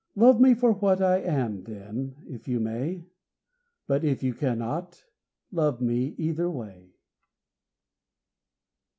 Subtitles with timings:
[0.15, 3.05] Love me for what I am, then, if you may;
[3.85, 5.03] But, if you cannot,
[5.51, 6.95] love me either way.